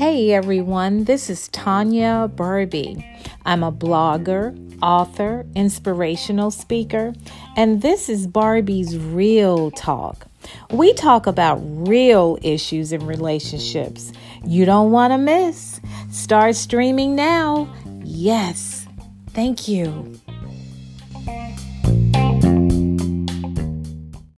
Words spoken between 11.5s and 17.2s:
real issues in relationships. You don't want to miss. Start streaming